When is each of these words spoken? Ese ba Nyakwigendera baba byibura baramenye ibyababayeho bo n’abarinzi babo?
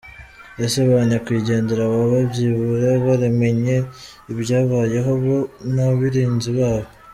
Ese 0.63 0.79
ba 0.89 0.99
Nyakwigendera 1.09 1.83
baba 1.93 2.19
byibura 2.31 2.91
baramenye 3.05 3.75
ibyababayeho 4.31 5.11
bo 5.23 5.37
n’abarinzi 5.73 6.49
babo? 6.59 6.87